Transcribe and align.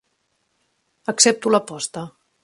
Accepto 1.13 1.49
l'aposta. 1.53 2.03